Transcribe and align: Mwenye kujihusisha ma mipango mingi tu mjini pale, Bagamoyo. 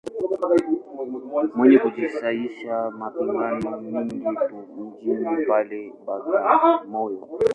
Mwenye 1.55 1.77
kujihusisha 1.83 2.75
ma 2.99 3.07
mipango 3.13 3.69
mingi 3.83 4.35
tu 4.47 4.55
mjini 5.05 5.35
pale, 5.49 5.79
Bagamoyo. 6.05 7.19